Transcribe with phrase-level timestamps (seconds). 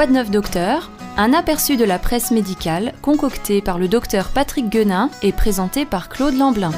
[0.00, 0.90] Quoi de neuf docteur?
[1.18, 6.08] Un aperçu de la presse médicale concocté par le docteur Patrick Guenin et présenté par
[6.08, 6.70] Claude Lamblin.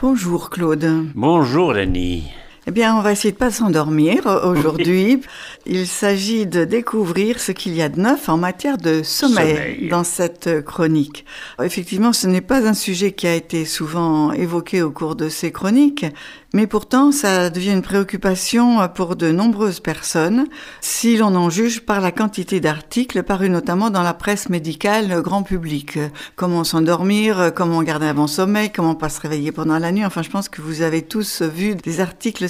[0.00, 1.04] Bonjour Claude.
[1.14, 2.32] Bonjour Lani.
[2.68, 5.20] Eh bien, on va essayer de pas s'endormir aujourd'hui.
[5.66, 9.88] Il s'agit de découvrir ce qu'il y a de neuf en matière de sommeil, Sommeil.
[9.88, 11.24] dans cette chronique.
[11.60, 15.50] Effectivement, ce n'est pas un sujet qui a été souvent évoqué au cours de ces
[15.50, 16.06] chroniques,
[16.54, 20.46] mais pourtant, ça devient une préoccupation pour de nombreuses personnes,
[20.80, 25.42] si l'on en juge par la quantité d'articles parus notamment dans la presse médicale grand
[25.42, 25.98] public.
[26.36, 30.04] Comment s'endormir, comment garder un bon sommeil, comment pas se réveiller pendant la nuit.
[30.04, 32.48] Enfin, je pense que vous avez tous vu des articles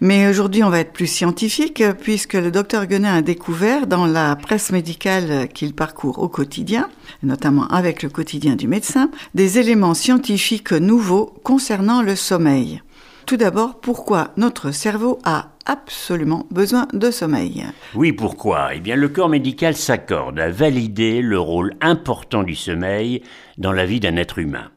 [0.00, 4.36] Mais aujourd'hui, on va être plus scientifique puisque le docteur Guenin a découvert dans la
[4.36, 6.88] presse médicale qu'il parcourt au quotidien,
[7.22, 12.82] notamment avec le quotidien du médecin, des éléments scientifiques nouveaux concernant le sommeil.
[13.26, 17.64] Tout d'abord, pourquoi notre cerveau a absolument besoin de sommeil?
[17.94, 18.74] Oui, pourquoi?
[18.74, 23.22] Eh bien, le corps médical s'accorde à valider le rôle important du sommeil
[23.58, 24.70] dans la vie d'un être humain.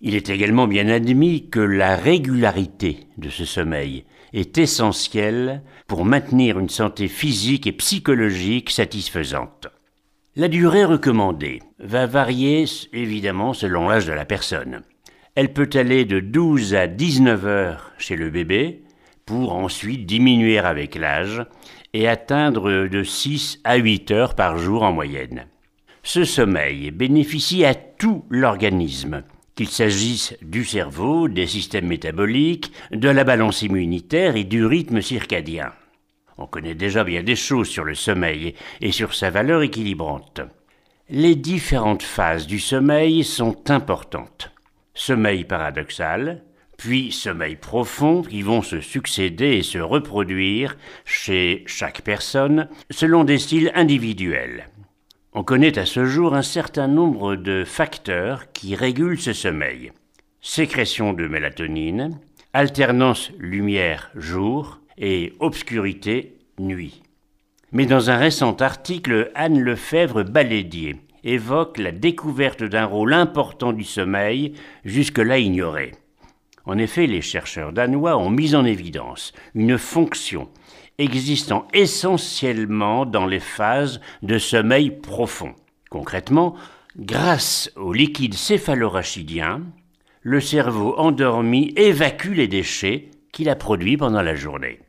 [0.00, 6.58] Il est également bien admis que la régularité de ce sommeil est essentielle pour maintenir
[6.58, 9.66] une santé physique et psychologique satisfaisante.
[10.36, 14.82] La durée recommandée va varier évidemment selon l'âge de la personne.
[15.34, 18.82] Elle peut aller de 12 à 19 heures chez le bébé,
[19.28, 21.44] pour ensuite diminuer avec l'âge
[21.92, 25.44] et atteindre de 6 à 8 heures par jour en moyenne.
[26.02, 29.22] Ce sommeil bénéficie à tout l'organisme,
[29.58, 35.72] qu'il s'agisse du cerveau, des systèmes métaboliques, de la balance immunitaire et du rythme circadien.
[36.36, 40.42] On connaît déjà bien des choses sur le sommeil et sur sa valeur équilibrante.
[41.10, 44.52] Les différentes phases du sommeil sont importantes.
[44.94, 46.44] Sommeil paradoxal,
[46.76, 53.38] puis sommeil profond qui vont se succéder et se reproduire chez chaque personne selon des
[53.38, 54.68] styles individuels.
[55.34, 59.92] On connaît à ce jour un certain nombre de facteurs qui régulent ce sommeil.
[60.40, 62.18] Sécrétion de mélatonine,
[62.54, 67.02] alternance lumière-jour et obscurité nuit.
[67.72, 73.84] Mais dans un récent article, Anne Lefebvre Balédier évoque la découverte d'un rôle important du
[73.84, 74.54] sommeil
[74.86, 75.92] jusque-là ignoré.
[76.68, 80.48] En effet, les chercheurs danois ont mis en évidence une fonction
[80.98, 85.54] existant essentiellement dans les phases de sommeil profond.
[85.88, 86.56] Concrètement,
[86.98, 89.62] grâce au liquide céphalorachidien,
[90.20, 94.80] le cerveau endormi évacue les déchets qu'il a produits pendant la journée.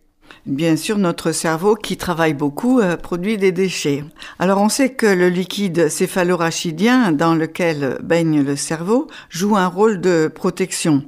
[0.45, 4.03] Bien sûr, notre cerveau, qui travaille beaucoup, euh, produit des déchets.
[4.38, 10.01] Alors, on sait que le liquide céphalorachidien dans lequel baigne le cerveau joue un rôle
[10.01, 11.06] de protection.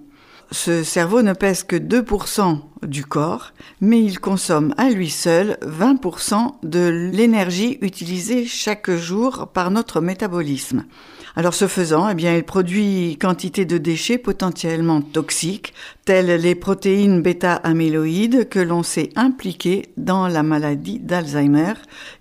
[0.53, 6.55] Ce cerveau ne pèse que 2% du corps, mais il consomme à lui seul 20%
[6.63, 10.83] de l'énergie utilisée chaque jour par notre métabolisme.
[11.35, 17.21] Alors ce faisant, eh bien, il produit quantité de déchets potentiellement toxiques, telles les protéines
[17.21, 21.73] bêta-amyloïdes que l'on sait impliquées dans la maladie d'Alzheimer.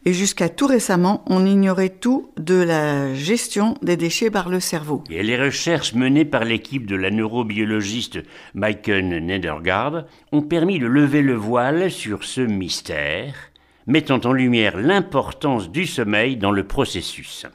[0.05, 5.03] Et jusqu'à tout récemment, on ignorait tout de la gestion des déchets par le cerveau.
[5.11, 8.21] Et les recherches menées par l'équipe de la neurobiologiste
[8.55, 13.35] Maiken Nedergaard ont permis de lever le voile sur ce mystère,
[13.89, 17.47] mettant en lumière l'importance du sommeil dans le processus.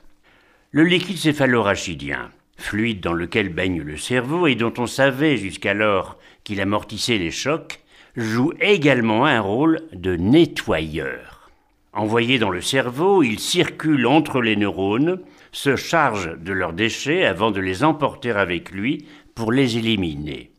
[0.78, 6.60] Le liquide céphalorachidien, fluide dans lequel baigne le cerveau et dont on savait jusqu'alors qu'il
[6.60, 7.80] amortissait les chocs,
[8.18, 11.50] joue également un rôle de nettoyeur.
[11.94, 15.22] Envoyé dans le cerveau, il circule entre les neurones,
[15.54, 20.52] se charge de leurs déchets avant de les emporter avec lui pour les éliminer.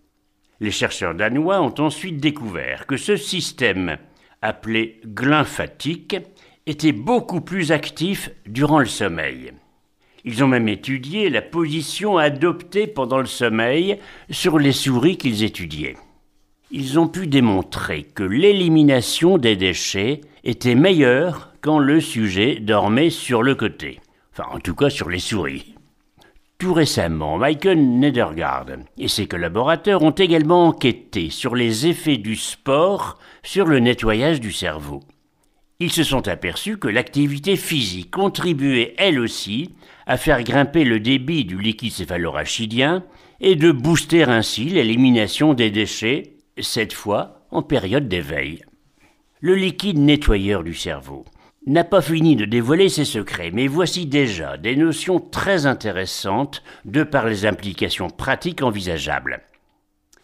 [0.61, 3.99] Les chercheurs danois ont ensuite découvert que ce système,
[4.41, 6.17] appelé glymphatique,
[6.65, 9.53] était beaucoup plus actif durant le sommeil.
[10.29, 13.99] Ils ont même étudié la position adoptée pendant le sommeil
[14.29, 15.97] sur les souris qu'ils étudiaient.
[16.73, 23.45] Ils ont pu démontrer que l'élimination des déchets était meilleure quand le sujet dormait sur
[23.45, 24.01] le côté.
[24.33, 25.77] Enfin, en tout cas sur les souris.
[26.59, 28.67] Tout récemment, Michael Nedergaard
[28.99, 34.51] et ses collaborateurs ont également enquêté sur les effets du sport sur le nettoyage du
[34.51, 35.05] cerveau.
[35.79, 39.75] Ils se sont aperçus que l'activité physique contribuait elle aussi
[40.07, 43.05] à faire grimper le débit du liquide céphalorachidien
[43.41, 48.63] et de booster ainsi l'élimination des déchets, cette fois en période d'éveil.
[49.41, 51.27] Le liquide nettoyeur du cerveau
[51.67, 57.03] n'a pas fini de dévoiler ses secrets, mais voici déjà des notions très intéressantes de
[57.03, 59.43] par les implications pratiques envisageables.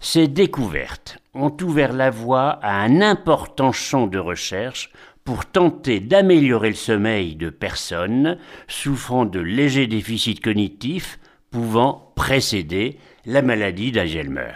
[0.01, 4.91] Ces découvertes ont ouvert la voie à un important champ de recherche
[5.25, 8.39] pour tenter d'améliorer le sommeil de personnes
[8.69, 11.19] souffrant de légers déficits cognitifs
[11.51, 14.55] pouvant précéder la maladie d'Alzheimer.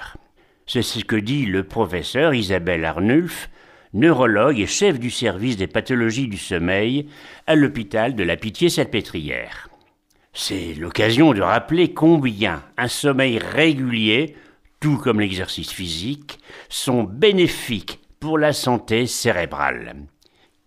[0.67, 3.49] C'est ce que dit le professeur Isabelle Arnulf,
[3.93, 7.09] neurologue et chef du service des pathologies du sommeil
[7.47, 9.69] à l'hôpital de la Pitié-Salpêtrière.
[10.33, 14.35] C'est l'occasion de rappeler combien un sommeil régulier,
[14.81, 19.95] tout comme l'exercice physique, sont bénéfiques pour la santé cérébrale.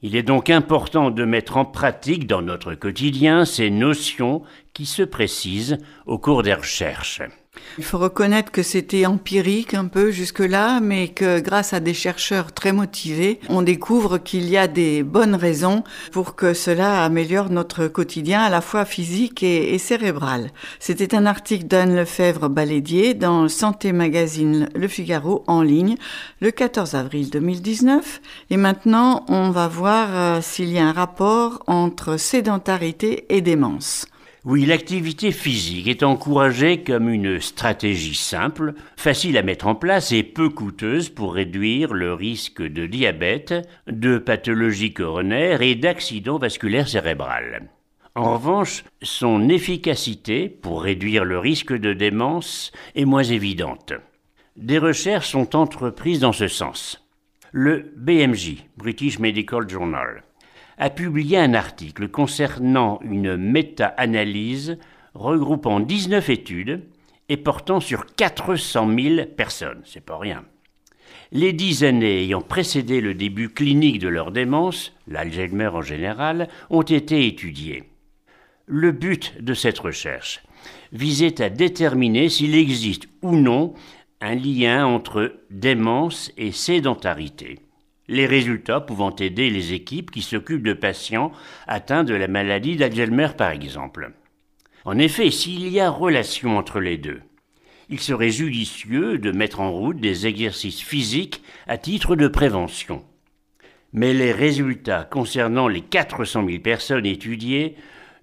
[0.01, 4.43] Il est donc important de mettre en pratique dans notre quotidien ces notions
[4.73, 7.21] qui se précisent au cours des recherches.
[7.77, 12.51] Il faut reconnaître que c'était empirique un peu jusque-là, mais que grâce à des chercheurs
[12.51, 17.87] très motivés, on découvre qu'il y a des bonnes raisons pour que cela améliore notre
[17.87, 20.51] quotidien à la fois physique et, cérébral.
[20.79, 25.95] C'était un article d'Anne Lefebvre-Balédier dans Santé Magazine Le Figaro en ligne
[26.41, 28.21] le 14 avril 2019.
[28.49, 34.05] Et maintenant, on va voir euh, s'il y a un rapport entre sédentarité et démence.
[34.45, 40.23] Oui, l'activité physique est encouragée comme une stratégie simple, facile à mettre en place et
[40.23, 43.53] peu coûteuse pour réduire le risque de diabète,
[43.87, 47.69] de pathologie coronaire et d'accident vasculaire cérébral.
[48.15, 53.91] En revanche, son efficacité pour réduire le risque de démence est moins évidente.
[54.55, 57.05] Des recherches sont entreprises dans ce sens.
[57.51, 60.23] Le BMJ, British Medical Journal,
[60.79, 64.77] a publié un article concernant une méta-analyse
[65.13, 66.81] regroupant 19 études
[67.27, 69.81] et portant sur 400 000 personnes.
[69.85, 70.45] C'est pas rien.
[71.31, 76.81] Les dix années ayant précédé le début clinique de leur démence, l'Alzheimer en général, ont
[76.81, 77.83] été étudiées.
[78.65, 80.41] Le but de cette recherche
[80.91, 83.73] visait à déterminer s'il existe ou non
[84.21, 87.59] un lien entre démence et sédentarité
[88.09, 91.31] les résultats pouvant aider les équipes qui s'occupent de patients
[91.67, 94.11] atteints de la maladie d'Alzheimer par exemple.
[94.83, 97.21] En effet, s'il y a relation entre les deux,
[97.89, 103.03] il serait judicieux de mettre en route des exercices physiques à titre de prévention.
[103.93, 107.75] Mais les résultats concernant les 400 000 personnes étudiées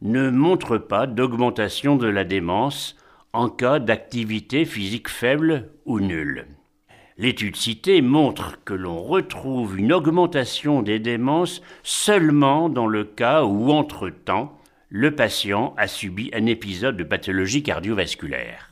[0.03, 2.97] ne montrent pas d'augmentation de la démence
[3.33, 6.47] en cas d'activité physique faible ou nulle.
[7.19, 13.71] L'étude citée montre que l'on retrouve une augmentation des démences seulement dans le cas où,
[13.71, 14.59] entre-temps,
[14.91, 18.71] le patient a subi un épisode de pathologie cardiovasculaire.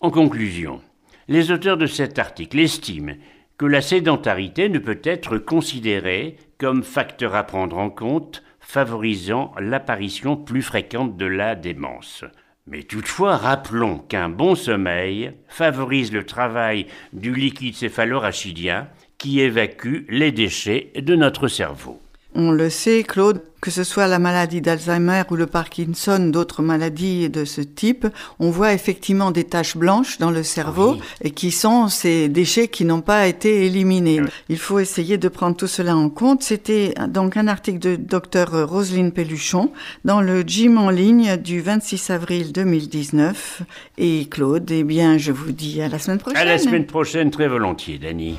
[0.00, 0.82] En conclusion,
[1.28, 3.14] les auteurs de cet article estiment
[3.56, 10.36] que la sédentarité ne peut être considérée comme facteur à prendre en compte favorisant l'apparition
[10.36, 12.24] plus fréquente de la démence.
[12.66, 18.88] Mais toutefois, rappelons qu'un bon sommeil favorise le travail du liquide céphalorachidien
[19.18, 22.00] qui évacue les déchets de notre cerveau.
[22.34, 27.30] On le sait, Claude, que ce soit la maladie d'Alzheimer ou le Parkinson, d'autres maladies
[27.30, 28.08] de ce type,
[28.40, 32.84] on voit effectivement des taches blanches dans le cerveau et qui sont ces déchets qui
[32.84, 34.20] n'ont pas été éliminés.
[34.48, 36.42] Il faut essayer de prendre tout cela en compte.
[36.42, 39.70] C'était donc un article de Dr Roselyne Pelluchon
[40.04, 43.62] dans le gym en ligne du 26 avril 2019.
[43.96, 46.42] Et Claude, eh bien, je vous dis à la semaine prochaine.
[46.42, 48.38] À la semaine prochaine, très volontiers, Dani.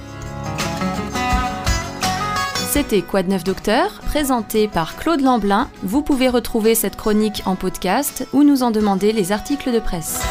[2.74, 5.70] C'était de neuf docteur, présenté par Claude Lamblin.
[5.84, 10.24] Vous pouvez retrouver cette chronique en podcast ou nous en demander les articles de presse.